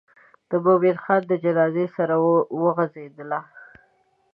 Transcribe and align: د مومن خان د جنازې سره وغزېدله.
د 0.49 0.51
مومن 0.65 0.97
خان 1.03 1.21
د 1.27 1.31
جنازې 1.43 1.85
سره 1.95 2.15
وغزېدله. 2.63 3.39